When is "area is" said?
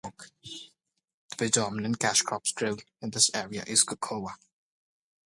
3.35-3.83